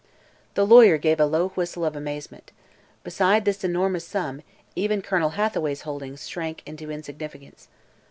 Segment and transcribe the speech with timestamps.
[0.55, 2.51] The lawyer gave a low whistle of amazement.
[3.03, 4.41] Beside this enormous sum,
[4.75, 7.67] even Colonel Hathaway's holdings shrank into insignificance.